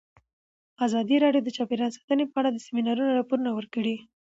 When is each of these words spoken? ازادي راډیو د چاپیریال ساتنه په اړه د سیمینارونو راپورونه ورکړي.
ازادي 0.85 1.15
راډیو 1.23 1.45
د 1.45 1.49
چاپیریال 1.57 1.91
ساتنه 1.97 2.23
په 2.31 2.37
اړه 2.39 2.49
د 2.51 2.57
سیمینارونو 2.65 3.15
راپورونه 3.19 3.49
ورکړي. 3.53 3.95